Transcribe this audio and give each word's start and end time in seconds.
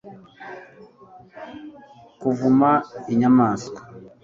kuvuma 2.21 2.71
inyamaswa 3.13 3.81